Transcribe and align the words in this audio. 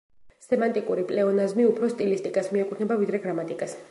სემანტიკური 0.45 1.03
პლეონაზმი 1.11 1.67
უფრო 1.73 1.91
სტილისტიკას 1.93 2.51
მიეკუთვნება, 2.57 3.01
ვიდრე 3.03 3.23
გრამატიკას. 3.27 3.81